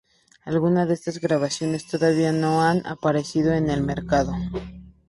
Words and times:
Algunas 0.45 0.87
de 0.87 0.95
estas 0.95 1.19
grabaciones 1.19 1.85
todavía 1.85 2.31
no 2.31 2.63
han 2.63 2.83
aparecido 2.87 3.53
al 3.53 3.83
mercado. 3.83 4.33